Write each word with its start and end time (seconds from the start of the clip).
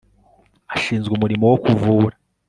ashinzwe 0.75 1.11
umurimo 1.13 1.45
wo 1.51 1.57
kuvura 1.63 2.15